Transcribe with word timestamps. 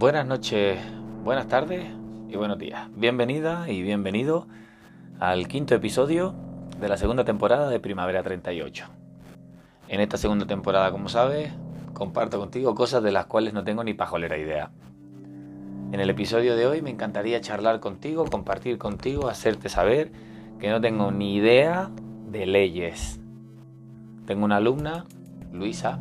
Buenas 0.00 0.24
noches, 0.24 0.80
buenas 1.24 1.46
tardes 1.48 1.84
y 2.30 2.34
buenos 2.34 2.58
días. 2.58 2.88
Bienvenida 2.96 3.68
y 3.68 3.82
bienvenido 3.82 4.46
al 5.18 5.46
quinto 5.46 5.74
episodio 5.74 6.34
de 6.80 6.88
la 6.88 6.96
segunda 6.96 7.26
temporada 7.26 7.68
de 7.68 7.80
Primavera 7.80 8.22
38. 8.22 8.86
En 9.88 10.00
esta 10.00 10.16
segunda 10.16 10.46
temporada, 10.46 10.90
como 10.90 11.10
sabes, 11.10 11.52
comparto 11.92 12.38
contigo 12.38 12.74
cosas 12.74 13.02
de 13.02 13.12
las 13.12 13.26
cuales 13.26 13.52
no 13.52 13.62
tengo 13.62 13.84
ni 13.84 13.92
pajolera 13.92 14.38
idea. 14.38 14.70
En 15.92 16.00
el 16.00 16.08
episodio 16.08 16.56
de 16.56 16.66
hoy 16.66 16.80
me 16.80 16.88
encantaría 16.88 17.42
charlar 17.42 17.80
contigo, 17.80 18.24
compartir 18.24 18.78
contigo, 18.78 19.28
hacerte 19.28 19.68
saber 19.68 20.12
que 20.58 20.70
no 20.70 20.80
tengo 20.80 21.10
ni 21.10 21.34
idea 21.34 21.90
de 22.30 22.46
leyes. 22.46 23.20
Tengo 24.24 24.46
una 24.46 24.56
alumna, 24.56 25.04
Luisa, 25.52 26.00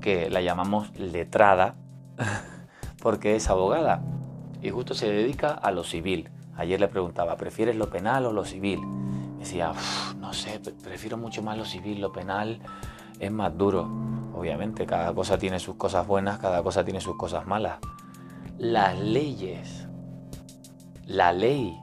que 0.00 0.30
la 0.30 0.40
llamamos 0.40 0.98
letrada 0.98 1.74
porque 3.04 3.36
es 3.36 3.50
abogada 3.50 4.00
y 4.62 4.70
justo 4.70 4.94
se 4.94 5.12
dedica 5.12 5.50
a 5.52 5.70
lo 5.72 5.84
civil. 5.84 6.30
Ayer 6.56 6.80
le 6.80 6.88
preguntaba, 6.88 7.36
¿prefieres 7.36 7.76
lo 7.76 7.90
penal 7.90 8.24
o 8.24 8.32
lo 8.32 8.46
civil? 8.46 8.80
decía, 9.38 9.74
no 10.18 10.32
sé, 10.32 10.58
prefiero 10.82 11.18
mucho 11.18 11.42
más 11.42 11.58
lo 11.58 11.66
civil, 11.66 12.00
lo 12.00 12.12
penal 12.12 12.60
es 13.20 13.30
más 13.30 13.54
duro. 13.58 13.86
Obviamente, 14.34 14.86
cada 14.86 15.12
cosa 15.12 15.36
tiene 15.36 15.60
sus 15.60 15.76
cosas 15.76 16.06
buenas, 16.06 16.38
cada 16.38 16.62
cosa 16.62 16.82
tiene 16.82 17.02
sus 17.02 17.14
cosas 17.18 17.46
malas. 17.46 17.78
Las 18.56 18.98
leyes, 18.98 19.86
la 21.04 21.34
ley, 21.34 21.78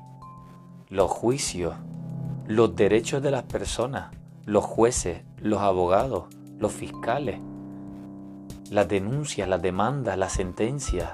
los 0.89 1.11
juicios, 1.11 1.75
los 2.47 2.75
derechos 2.75 3.21
de 3.21 3.29
las 3.29 3.43
personas, 3.43 4.09
los 4.45 4.65
jueces, 4.65 5.21
los 5.37 5.61
abogados, 5.61 6.33
los 6.57 6.71
fiscales, 6.71 7.39
las 8.71 8.87
denuncias, 8.87 9.49
las 9.49 9.61
demandas, 9.61 10.17
las 10.17 10.31
sentencias. 10.31 11.11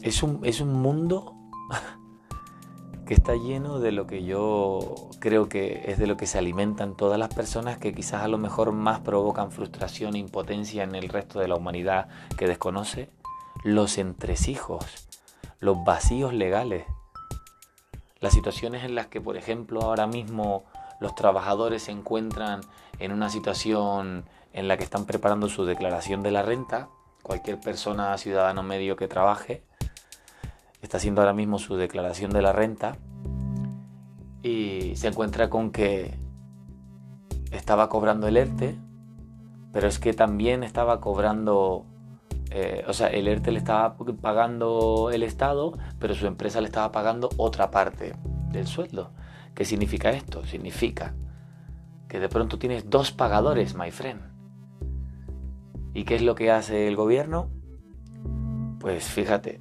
Es 0.00 0.22
un, 0.22 0.40
es 0.44 0.60
un 0.60 0.72
mundo 0.72 1.34
que 3.06 3.14
está 3.14 3.34
lleno 3.34 3.80
de 3.80 3.90
lo 3.90 4.06
que 4.06 4.22
yo 4.22 4.94
creo 5.18 5.48
que 5.48 5.82
es 5.86 5.98
de 5.98 6.06
lo 6.06 6.16
que 6.16 6.26
se 6.26 6.38
alimentan 6.38 6.96
todas 6.96 7.18
las 7.18 7.34
personas 7.34 7.78
que 7.78 7.92
quizás 7.92 8.22
a 8.22 8.28
lo 8.28 8.38
mejor 8.38 8.70
más 8.70 9.00
provocan 9.00 9.50
frustración 9.50 10.14
e 10.14 10.18
impotencia 10.18 10.84
en 10.84 10.94
el 10.94 11.08
resto 11.08 11.40
de 11.40 11.48
la 11.48 11.56
humanidad 11.56 12.08
que 12.38 12.46
desconoce, 12.46 13.10
los 13.64 13.98
entresijos, 13.98 15.08
los 15.58 15.82
vacíos 15.84 16.32
legales, 16.32 16.84
las 18.20 18.32
situaciones 18.32 18.84
en 18.84 18.94
las 18.94 19.08
que, 19.08 19.20
por 19.20 19.36
ejemplo, 19.36 19.82
ahora 19.82 20.06
mismo 20.06 20.62
los 21.00 21.16
trabajadores 21.16 21.82
se 21.82 21.90
encuentran 21.90 22.60
en 23.00 23.10
una 23.10 23.30
situación 23.30 24.24
en 24.52 24.68
la 24.68 24.76
que 24.76 24.84
están 24.84 25.06
preparando 25.06 25.48
su 25.48 25.64
declaración 25.64 26.22
de 26.22 26.30
la 26.30 26.42
renta. 26.42 26.88
Cualquier 27.22 27.60
persona, 27.60 28.16
ciudadano 28.18 28.62
medio 28.62 28.96
que 28.96 29.08
trabaje, 29.08 29.64
está 30.82 30.96
haciendo 30.96 31.20
ahora 31.20 31.32
mismo 31.32 31.58
su 31.58 31.76
declaración 31.76 32.32
de 32.32 32.42
la 32.42 32.52
renta 32.52 32.96
y 34.42 34.92
se 34.96 35.08
encuentra 35.08 35.48
con 35.48 35.70
que 35.70 36.18
estaba 37.52 37.88
cobrando 37.88 38.26
el 38.26 38.36
ERTE, 38.36 38.76
pero 39.72 39.86
es 39.86 39.98
que 39.98 40.12
también 40.12 40.64
estaba 40.64 41.00
cobrando, 41.00 41.86
eh, 42.50 42.84
o 42.88 42.92
sea, 42.92 43.06
el 43.06 43.28
ERTE 43.28 43.52
le 43.52 43.58
estaba 43.58 43.96
pagando 44.20 45.10
el 45.12 45.22
Estado, 45.22 45.78
pero 45.98 46.14
su 46.14 46.26
empresa 46.26 46.60
le 46.60 46.66
estaba 46.66 46.90
pagando 46.90 47.30
otra 47.36 47.70
parte 47.70 48.14
del 48.50 48.66
sueldo. 48.66 49.12
¿Qué 49.54 49.64
significa 49.64 50.10
esto? 50.10 50.44
Significa 50.44 51.14
que 52.08 52.18
de 52.18 52.28
pronto 52.28 52.58
tienes 52.58 52.90
dos 52.90 53.12
pagadores, 53.12 53.74
my 53.74 53.90
friend. 53.90 54.31
¿Y 55.94 56.04
qué 56.04 56.16
es 56.16 56.22
lo 56.22 56.34
que 56.34 56.50
hace 56.50 56.88
el 56.88 56.96
gobierno? 56.96 57.48
Pues 58.80 59.04
fíjate 59.04 59.60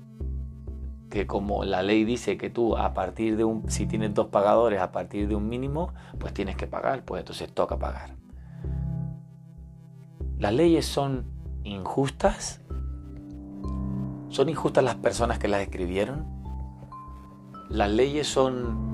que 1.10 1.28
como 1.28 1.66
la 1.66 1.84
ley 1.84 2.06
dice 2.06 2.38
que 2.38 2.50
tú 2.50 2.78
a 2.78 2.94
partir 2.94 3.36
de 3.36 3.44
un, 3.44 3.70
si 3.70 3.86
tienes 3.86 4.14
dos 4.14 4.28
pagadores 4.28 4.80
a 4.80 4.92
partir 4.92 5.28
de 5.28 5.36
un 5.36 5.50
mínimo, 5.50 5.94
pues 6.18 6.34
tienes 6.34 6.56
que 6.56 6.68
pagar, 6.68 7.04
pues 7.04 7.20
entonces 7.20 7.54
toca 7.54 7.78
pagar. 7.78 8.16
Las 10.40 10.54
leyes 10.54 10.86
son 10.86 11.26
injustas. 11.64 12.62
¿Son 14.30 14.48
injustas 14.50 14.84
las 14.84 14.96
personas 14.96 15.38
que 15.38 15.50
las 15.50 15.62
escribieron? 15.62 16.26
Las 17.70 17.92
leyes 17.92 18.28
son 18.28 18.92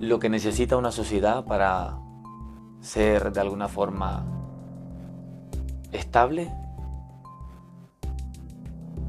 lo 0.00 0.18
que 0.18 0.28
necesita 0.28 0.76
una 0.76 0.90
sociedad 0.90 1.44
para 1.44 1.98
ser 2.80 3.32
de 3.32 3.40
alguna 3.40 3.68
forma 3.68 4.26
estable. 5.94 6.52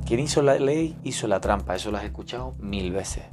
Quien 0.06 0.20
hizo 0.20 0.42
la 0.42 0.56
ley 0.56 0.98
hizo 1.04 1.28
la 1.28 1.40
trampa, 1.42 1.76
eso 1.76 1.92
lo 1.92 1.98
has 1.98 2.04
escuchado 2.04 2.54
mil 2.60 2.92
veces. 2.92 3.24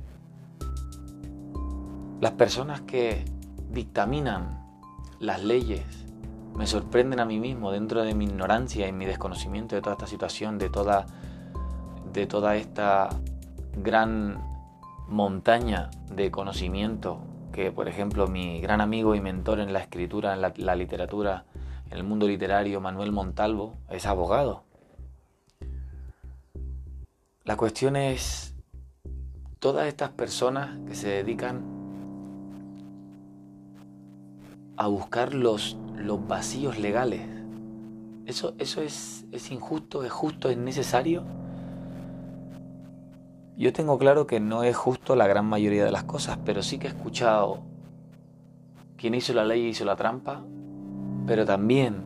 Las 2.21 2.33
personas 2.33 2.81
que 2.83 3.25
dictaminan 3.71 4.63
las 5.21 5.43
leyes 5.43 5.83
me 6.55 6.67
sorprenden 6.67 7.21
a 7.21 7.25
mí 7.25 7.39
mismo 7.39 7.73
dentro 7.73 8.03
de 8.03 8.15
mi 8.15 8.25
ignorancia 8.25 8.87
y 8.89 8.93
mi 8.93 9.07
desconocimiento 9.07 9.75
de 9.75 9.83
toda 9.83 9.95
esta 9.95 10.07
situación, 10.07 10.59
de 10.59 10.71
toda, 10.71 11.07
de 12.13 12.27
toda 12.27 12.57
esta 12.57 13.09
gran 13.77 14.43
montaña 15.09 15.91
de 16.11 16.31
conocimiento 16.31 17.21
que, 17.53 17.71
por 17.71 17.89
ejemplo, 17.89 18.29
mi 18.29 18.61
gran 18.61 18.81
amigo 18.81 19.15
y 19.15 19.21
mentor 19.21 19.61
en 19.61 19.73
la 19.73 19.81
escritura, 19.81 20.35
en 20.35 20.67
la 20.67 20.75
literatura, 20.75 21.45
el 21.93 22.05
mundo 22.05 22.27
literario, 22.27 22.81
Manuel 22.81 23.13
Montalvo, 23.13 23.77
es 23.91 24.07
abogado. 24.07 24.65
La 27.45 27.57
cuestión 27.57 27.97
es, 27.97 28.55
todas 29.59 29.87
estas 29.87 30.11
personas 30.11 30.79
que 30.87 30.95
se 30.95 31.09
dedican 31.09 31.63
a 34.77 34.87
buscar 34.87 35.35
los, 35.35 35.77
los 35.97 36.27
vacíos 36.27 36.79
legales, 36.79 37.29
¿eso, 38.27 38.55
eso 38.59 38.81
es, 38.81 39.27
es 39.31 39.51
injusto, 39.51 40.05
es 40.05 40.13
justo, 40.13 40.49
es 40.49 40.57
necesario? 40.57 41.25
Yo 43.57 43.73
tengo 43.73 43.99
claro 43.99 44.27
que 44.27 44.41
no 44.41 44.65
es 44.65 44.77
justo 44.77 45.15
la 45.15 45.27
gran 45.27 45.45
mayoría 45.45 45.85
de 45.85 45.93
las 45.93 46.05
cosas, 46.05 46.39
pero 46.45 46.63
sí 46.63 46.79
que 46.79 46.87
he 46.87 46.91
escuchado 46.91 47.61
quien 48.97 49.15
hizo 49.15 49.35
la 49.35 49.45
ley 49.45 49.67
hizo 49.67 49.85
la 49.85 49.97
trampa, 49.97 50.45
pero 51.27 51.45
también 51.45 52.03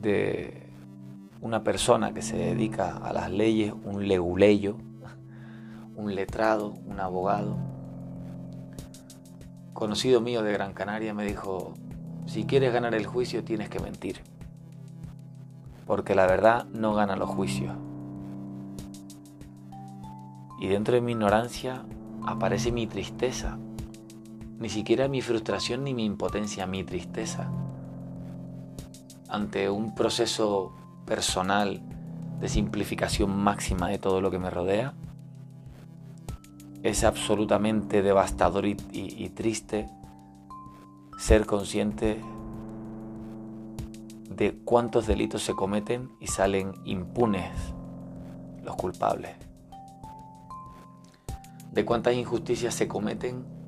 de 0.00 0.68
una 1.40 1.62
persona 1.64 2.12
que 2.14 2.22
se 2.22 2.36
dedica 2.36 2.96
a 2.96 3.12
las 3.12 3.30
leyes, 3.30 3.74
un 3.84 4.06
leguleyo, 4.06 4.76
un 5.96 6.14
letrado, 6.14 6.74
un 6.86 7.00
abogado, 7.00 7.56
conocido 9.72 10.20
mío 10.20 10.42
de 10.42 10.52
Gran 10.52 10.72
Canaria, 10.72 11.14
me 11.14 11.24
dijo, 11.24 11.74
si 12.26 12.44
quieres 12.44 12.72
ganar 12.72 12.94
el 12.94 13.06
juicio 13.06 13.44
tienes 13.44 13.68
que 13.68 13.80
mentir, 13.80 14.20
porque 15.86 16.14
la 16.14 16.26
verdad 16.26 16.66
no 16.66 16.94
gana 16.94 17.16
los 17.16 17.28
juicios. 17.28 17.74
Y 20.60 20.68
dentro 20.68 20.94
de 20.94 21.00
mi 21.00 21.12
ignorancia 21.12 21.84
aparece 22.24 22.70
mi 22.70 22.86
tristeza, 22.86 23.58
ni 24.62 24.68
siquiera 24.68 25.08
mi 25.08 25.20
frustración 25.20 25.82
ni 25.82 25.92
mi 25.92 26.04
impotencia, 26.04 26.66
mi 26.68 26.84
tristeza 26.84 27.50
ante 29.28 29.68
un 29.68 29.94
proceso 29.94 30.72
personal 31.04 31.80
de 32.38 32.48
simplificación 32.48 33.34
máxima 33.34 33.88
de 33.88 33.98
todo 33.98 34.20
lo 34.20 34.30
que 34.30 34.38
me 34.38 34.50
rodea. 34.50 34.94
Es 36.82 37.02
absolutamente 37.02 38.02
devastador 38.02 38.66
y, 38.66 39.28
triste 39.30 39.88
ser 41.18 41.46
consciente 41.46 42.20
de 44.28 44.52
cuántos 44.64 45.06
delitos 45.06 45.42
se 45.42 45.54
cometen 45.54 46.10
y 46.20 46.26
salen 46.26 46.74
impunes 46.84 47.50
los 48.62 48.76
culpables. 48.76 49.34
De 51.72 51.84
cuántas 51.84 52.14
injusticias 52.14 52.74
se 52.74 52.86
cometen 52.86 53.61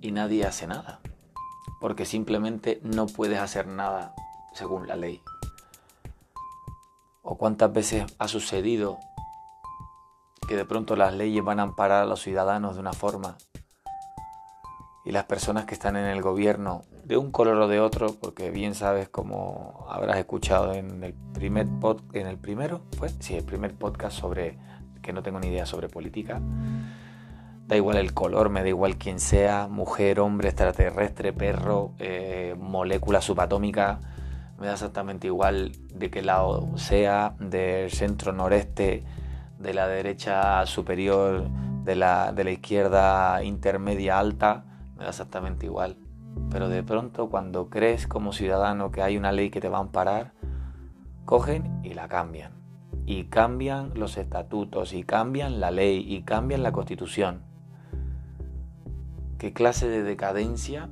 y 0.00 0.12
nadie 0.12 0.44
hace 0.44 0.66
nada. 0.66 1.00
Porque 1.80 2.04
simplemente 2.04 2.80
no 2.82 3.06
puedes 3.06 3.38
hacer 3.38 3.66
nada 3.66 4.14
según 4.54 4.86
la 4.86 4.96
ley. 4.96 5.20
O 7.22 7.36
cuántas 7.36 7.72
veces 7.72 8.04
ha 8.18 8.28
sucedido 8.28 8.98
que 10.48 10.56
de 10.56 10.64
pronto 10.64 10.96
las 10.96 11.14
leyes 11.14 11.44
van 11.44 11.60
a 11.60 11.64
amparar 11.64 12.02
a 12.02 12.06
los 12.06 12.22
ciudadanos 12.22 12.74
de 12.74 12.80
una 12.80 12.92
forma 12.92 13.36
y 15.06 15.12
las 15.12 15.24
personas 15.24 15.66
que 15.66 15.74
están 15.74 15.96
en 15.96 16.06
el 16.06 16.20
gobierno 16.20 16.82
de 17.04 17.16
un 17.16 17.30
color 17.30 17.56
o 17.58 17.68
de 17.68 17.78
otro, 17.78 18.12
porque 18.20 18.50
bien 18.50 18.74
sabes 18.74 19.08
como 19.08 19.86
habrás 19.88 20.16
escuchado 20.16 20.72
en 20.72 21.04
el 21.04 21.14
primer 21.32 21.68
en 22.12 22.26
el 22.26 22.38
primero, 22.38 22.80
pues 22.98 23.16
el 23.30 23.44
primer 23.44 23.74
podcast 23.74 24.18
sobre 24.18 24.58
que 25.02 25.12
no 25.12 25.22
tengo 25.22 25.38
ni 25.38 25.46
idea 25.46 25.64
sobre 25.64 25.88
política 25.88 26.40
Da 27.66 27.74
igual 27.74 27.96
el 27.96 28.14
color, 28.14 28.48
me 28.48 28.62
da 28.62 28.68
igual 28.68 28.96
quién 28.96 29.18
sea, 29.18 29.66
mujer, 29.66 30.20
hombre, 30.20 30.48
extraterrestre, 30.48 31.32
perro, 31.32 31.94
eh, 31.98 32.54
molécula 32.56 33.20
subatómica, 33.20 33.98
me 34.60 34.66
da 34.66 34.74
exactamente 34.74 35.26
igual 35.26 35.72
de 35.92 36.08
qué 36.08 36.22
lado 36.22 36.78
sea, 36.78 37.34
del 37.40 37.90
centro 37.90 38.32
noreste, 38.32 39.02
de 39.58 39.74
la 39.74 39.88
derecha 39.88 40.64
superior, 40.66 41.48
de 41.82 41.96
la, 41.96 42.32
de 42.32 42.44
la 42.44 42.50
izquierda 42.52 43.42
intermedia 43.42 44.20
alta, 44.20 44.64
me 44.96 45.02
da 45.02 45.10
exactamente 45.10 45.66
igual. 45.66 45.96
Pero 46.50 46.68
de 46.68 46.84
pronto 46.84 47.28
cuando 47.28 47.68
crees 47.68 48.06
como 48.06 48.32
ciudadano 48.32 48.92
que 48.92 49.02
hay 49.02 49.16
una 49.16 49.32
ley 49.32 49.50
que 49.50 49.60
te 49.60 49.68
va 49.68 49.78
a 49.78 49.80
amparar, 49.80 50.34
cogen 51.24 51.80
y 51.82 51.94
la 51.94 52.06
cambian. 52.06 52.52
Y 53.06 53.24
cambian 53.24 53.92
los 53.94 54.18
estatutos, 54.18 54.92
y 54.92 55.02
cambian 55.02 55.58
la 55.58 55.72
ley, 55.72 56.04
y 56.06 56.22
cambian 56.22 56.62
la 56.62 56.72
constitución. 56.72 57.55
¿Qué 59.38 59.52
clase 59.52 59.86
de 59.86 60.02
decadencia 60.02 60.88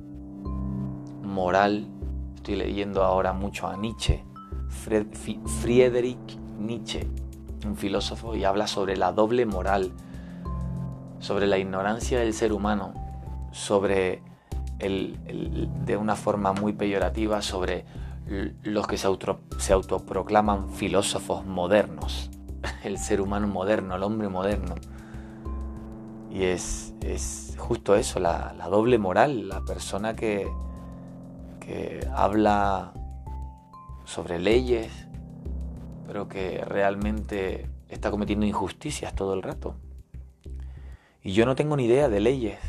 moral? 1.23 1.87
Estoy 2.35 2.55
leyendo 2.57 3.03
ahora 3.03 3.33
mucho 3.33 3.65
a 3.67 3.75
Nietzsche, 3.75 4.23
Friedrich 4.69 6.37
Nietzsche, 6.59 7.07
un 7.65 7.75
filósofo, 7.75 8.35
y 8.35 8.43
habla 8.43 8.67
sobre 8.67 8.97
la 8.97 9.11
doble 9.13 9.47
moral, 9.47 9.93
sobre 11.19 11.47
la 11.47 11.57
ignorancia 11.57 12.19
del 12.19 12.33
ser 12.33 12.53
humano, 12.53 12.93
sobre 13.51 14.21
el, 14.77 15.17
de 15.83 15.97
una 15.97 16.15
forma 16.15 16.53
muy 16.53 16.73
peyorativa, 16.73 17.41
sobre 17.41 17.85
los 18.61 18.85
que 18.85 18.97
se, 18.97 19.07
se 19.57 19.73
autoproclaman 19.73 20.69
filósofos 20.69 21.43
modernos, 21.47 22.29
el 22.83 22.99
ser 22.99 23.21
humano 23.21 23.47
moderno, 23.47 23.95
el 23.95 24.03
hombre 24.03 24.29
moderno. 24.29 24.75
Y 26.35 26.43
es, 26.43 26.93
es 26.99 27.55
justo 27.57 27.95
eso, 27.95 28.19
la, 28.19 28.53
la, 28.57 28.67
doble 28.67 28.97
moral, 28.97 29.47
la 29.47 29.61
persona 29.61 30.17
que, 30.17 30.45
que 31.61 32.05
habla 32.13 32.91
sobre 34.03 34.37
leyes, 34.39 34.91
pero 36.05 36.27
que 36.27 36.65
realmente 36.65 37.69
está 37.87 38.11
cometiendo 38.11 38.45
injusticias 38.45 39.15
todo 39.15 39.33
el 39.33 39.43
rato. 39.43 39.77
Y 41.23 41.31
yo 41.31 41.45
no 41.45 41.55
tengo 41.55 41.77
ni 41.77 41.85
idea 41.85 42.09
de 42.09 42.19
leyes, 42.19 42.59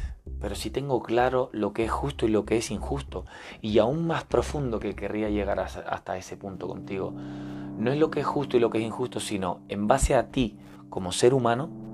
pero 0.41 0.55
sí 0.55 0.71
tengo 0.71 1.03
claro 1.03 1.51
lo 1.53 1.73
que 1.73 1.87
es 1.87 1.91
justo 1.91 2.25
y 2.25 2.29
lo 2.29 2.45
que 2.45 2.59
es 2.59 2.71
injusto. 2.71 3.25
Y 3.63 3.81
aún 3.81 4.07
más 4.07 4.23
profundo 4.23 4.79
que 4.79 4.95
querría 4.95 5.29
llegar 5.29 5.59
hasta 5.59 6.17
ese 6.17 6.37
punto 6.37 6.69
contigo. 6.69 7.11
No 7.11 7.91
es 7.91 7.99
lo 7.99 8.13
que 8.13 8.21
es 8.21 8.27
justo 8.27 8.57
y 8.57 8.61
lo 8.61 8.71
que 8.71 8.79
es 8.79 8.85
injusto, 8.85 9.19
sino 9.19 9.63
en 9.67 9.89
base 9.89 10.15
a 10.15 10.31
ti 10.31 10.57
como 10.89 11.11
ser 11.11 11.35
humano, 11.35 11.86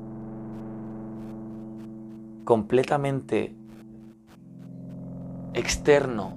completamente 2.45 3.55
externo 5.55 6.35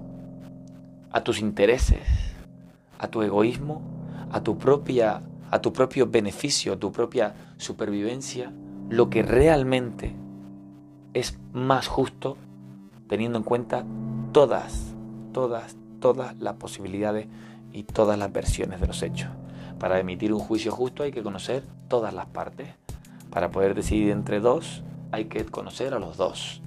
a 1.12 1.24
tus 1.24 1.40
intereses, 1.40 2.08
a 3.00 3.08
tu 3.08 3.22
egoísmo, 3.22 3.82
a 4.32 4.44
tu 4.44 4.58
propia 4.58 5.22
a 5.52 5.62
tu 5.62 5.72
propio 5.72 6.08
beneficio, 6.08 6.74
a 6.74 6.78
tu 6.78 6.92
propia 6.92 7.34
supervivencia, 7.58 8.52
lo 8.90 9.10
que 9.10 9.24
realmente 9.24 10.14
es 11.14 11.38
más 11.54 11.88
justo 11.88 12.38
teniendo 13.08 13.38
en 13.38 13.44
cuenta 13.44 13.86
todas, 14.32 14.94
todas, 15.32 15.78
todas 16.00 16.36
las 16.42 16.56
posibilidades 16.56 17.28
y 17.72 17.84
todas 17.84 18.18
las 18.18 18.34
versiones 18.34 18.82
de 18.82 18.88
los 18.88 19.02
hechos. 19.02 19.30
Para 19.80 20.00
emitir 20.00 20.34
un 20.34 20.40
juicio 20.40 20.72
justo 20.72 21.04
hay 21.04 21.12
que 21.12 21.24
conocer 21.24 21.64
todas 21.88 22.14
las 22.14 22.26
partes. 22.26 22.70
Para 23.30 23.52
poder 23.52 23.76
decidir 23.76 24.12
entre 24.12 24.40
dos 24.40 24.84
hay 25.16 25.26
que 25.26 25.46
conocer 25.46 25.94
a 25.94 26.00
los 26.00 26.18
dos. 26.18 26.62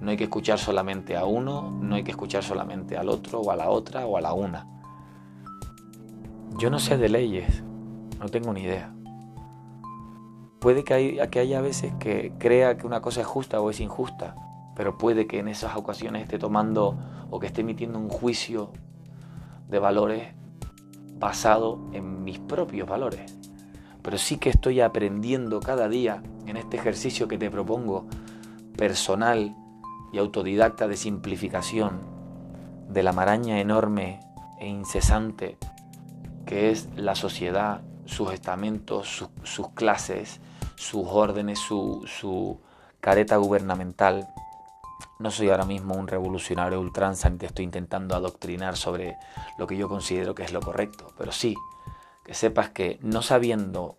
No 0.00 0.10
hay 0.10 0.16
que 0.16 0.24
escuchar 0.24 0.58
solamente 0.58 1.16
a 1.16 1.24
uno, 1.24 1.70
no 1.70 1.96
hay 1.96 2.04
que 2.04 2.12
escuchar 2.12 2.44
solamente 2.44 2.96
al 2.96 3.08
otro 3.08 3.40
o 3.40 3.50
a 3.50 3.56
la 3.56 3.68
otra 3.70 4.06
o 4.06 4.16
a 4.16 4.20
la 4.20 4.32
una. 4.32 4.66
Yo 6.58 6.70
no 6.70 6.78
sé 6.78 6.96
de 6.96 7.08
leyes, 7.08 7.62
no 8.20 8.28
tengo 8.28 8.52
ni 8.52 8.62
idea. 8.62 8.92
Puede 10.60 10.84
que, 10.84 11.28
que 11.30 11.38
haya 11.38 11.60
veces 11.60 11.92
que 11.98 12.32
crea 12.38 12.78
que 12.78 12.86
una 12.86 13.00
cosa 13.00 13.20
es 13.20 13.26
justa 13.26 13.60
o 13.60 13.70
es 13.70 13.80
injusta, 13.80 14.36
pero 14.76 14.98
puede 14.98 15.26
que 15.26 15.38
en 15.38 15.48
esas 15.48 15.76
ocasiones 15.76 16.22
esté 16.22 16.38
tomando 16.38 16.96
o 17.30 17.40
que 17.40 17.46
esté 17.46 17.62
emitiendo 17.62 17.98
un 17.98 18.08
juicio 18.08 18.70
de 19.68 19.78
valores 19.78 20.34
basado 21.18 21.80
en 21.92 22.22
mis 22.22 22.38
propios 22.38 22.88
valores. 22.88 23.36
Pero 24.02 24.18
sí 24.18 24.38
que 24.38 24.50
estoy 24.50 24.80
aprendiendo 24.80 25.60
cada 25.60 25.88
día 25.88 26.22
en 26.48 26.56
este 26.56 26.76
ejercicio 26.76 27.28
que 27.28 27.38
te 27.38 27.50
propongo, 27.50 28.06
personal 28.76 29.54
y 30.12 30.18
autodidacta 30.18 30.88
de 30.88 30.96
simplificación 30.96 32.00
de 32.88 33.02
la 33.02 33.12
maraña 33.12 33.60
enorme 33.60 34.20
e 34.58 34.66
incesante 34.66 35.58
que 36.46 36.70
es 36.70 36.88
la 36.96 37.14
sociedad 37.14 37.82
sus 38.06 38.32
estamentos, 38.32 39.28
sus 39.42 39.68
clases, 39.70 40.40
sus 40.76 41.04
órdenes, 41.06 41.58
su, 41.58 42.04
su 42.06 42.58
careta 43.00 43.36
gubernamental. 43.36 44.28
No 45.18 45.30
soy 45.30 45.50
ahora 45.50 45.66
mismo 45.66 45.94
un 45.94 46.08
revolucionario 46.08 46.80
ultranza 46.80 47.28
ni 47.28 47.36
te 47.36 47.46
estoy 47.46 47.66
intentando 47.66 48.16
adoctrinar 48.16 48.76
sobre 48.76 49.16
lo 49.58 49.66
que 49.66 49.76
yo 49.76 49.88
considero 49.88 50.34
que 50.34 50.44
es 50.44 50.52
lo 50.52 50.60
correcto, 50.60 51.12
pero 51.18 51.32
sí 51.32 51.54
que 52.24 52.34
sepas 52.34 52.70
que 52.70 52.98
no 53.02 53.22
sabiendo 53.22 53.98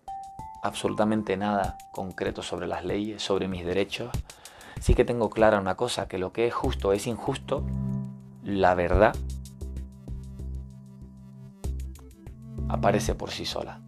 absolutamente 0.62 1.36
nada 1.36 1.78
concreto 1.92 2.42
sobre 2.42 2.66
las 2.66 2.84
leyes, 2.84 3.22
sobre 3.22 3.48
mis 3.48 3.64
derechos, 3.64 4.10
sí 4.80 4.94
que 4.94 5.04
tengo 5.04 5.30
clara 5.30 5.60
una 5.60 5.76
cosa, 5.76 6.08
que 6.08 6.18
lo 6.18 6.32
que 6.32 6.46
es 6.46 6.54
justo 6.54 6.92
es 6.92 7.06
injusto, 7.06 7.64
la 8.42 8.74
verdad 8.74 9.14
aparece 12.68 13.14
por 13.14 13.30
sí 13.30 13.44
sola 13.44 13.80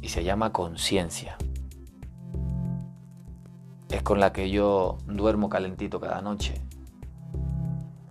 y 0.00 0.08
se 0.08 0.24
llama 0.24 0.52
conciencia. 0.52 1.36
Es 3.88 4.02
con 4.02 4.20
la 4.20 4.32
que 4.32 4.50
yo 4.50 4.98
duermo 5.06 5.48
calentito 5.48 6.00
cada 6.00 6.20
noche 6.20 6.60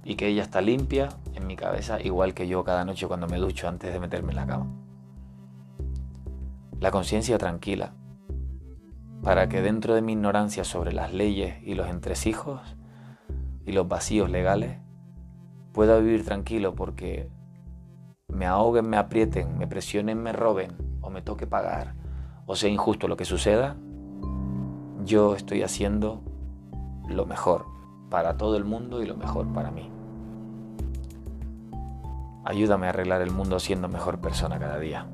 y 0.04 0.16
que 0.16 0.28
ella 0.28 0.44
está 0.44 0.62
limpia 0.62 1.10
en 1.34 1.48
mi 1.48 1.56
cabeza 1.56 2.02
igual 2.02 2.34
que 2.34 2.48
yo 2.48 2.64
cada 2.64 2.86
noche 2.86 3.08
cuando 3.08 3.28
me 3.28 3.38
ducho 3.38 3.68
antes 3.68 3.92
de 3.92 4.00
meterme 4.00 4.32
en 4.32 4.36
la 4.38 4.48
cama. 4.48 4.85
La 6.80 6.92
conciencia 6.92 7.38
tranquila, 7.38 7.94
para 9.24 9.50
que 9.50 9.62
dentro 9.62 9.96
de 9.96 10.02
mi 10.02 10.14
ignorancia 10.14 10.64
sobre 10.64 10.94
las 10.94 11.14
leyes 11.14 11.56
y 11.64 11.74
los 11.74 11.88
entresijos 11.88 12.62
y 13.66 13.72
los 13.72 13.88
vacíos 13.88 14.30
legales, 14.30 14.78
pueda 15.72 15.98
vivir 16.00 16.24
tranquilo 16.26 16.76
porque 16.76 17.30
me 18.28 18.46
ahoguen, 18.46 18.90
me 18.90 18.98
aprieten, 18.98 19.58
me 19.58 19.68
presionen, 19.68 20.22
me 20.22 20.34
roben, 20.34 20.72
o 21.02 21.10
me 21.10 21.22
toque 21.22 21.48
pagar 21.48 21.96
o 22.46 22.56
sea 22.56 22.70
injusto 22.70 23.08
lo 23.08 23.18
que 23.18 23.26
suceda, 23.26 23.76
yo 25.04 25.36
estoy 25.36 25.64
haciendo 25.64 26.22
lo 27.08 27.26
mejor 27.26 27.66
para 28.10 28.38
todo 28.38 28.56
el 28.56 28.64
mundo 28.64 29.02
y 29.02 29.08
lo 29.08 29.16
mejor 29.16 29.48
para 29.48 29.72
mí. 29.72 29.90
Ayúdame 32.44 32.86
a 32.86 32.90
arreglar 32.90 33.22
el 33.22 33.32
mundo 33.32 33.60
siendo 33.60 33.88
mejor 33.88 34.20
persona 34.20 34.60
cada 34.60 34.80
día. 34.80 35.08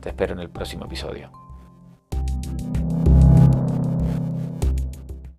Te 0.00 0.10
espero 0.10 0.34
en 0.34 0.40
el 0.40 0.50
próximo 0.50 0.84
episodio. 0.84 1.30